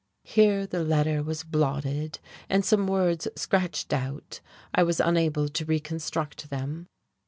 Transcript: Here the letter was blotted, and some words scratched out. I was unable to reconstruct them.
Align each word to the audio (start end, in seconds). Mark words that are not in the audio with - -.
Here 0.23 0.65
the 0.65 0.83
letter 0.83 1.21
was 1.21 1.43
blotted, 1.43 2.17
and 2.49 2.65
some 2.65 2.87
words 2.87 3.27
scratched 3.35 3.93
out. 3.93 4.41
I 4.73 4.81
was 4.81 4.99
unable 4.99 5.47
to 5.49 5.63
reconstruct 5.65 6.49
them. 6.49 6.87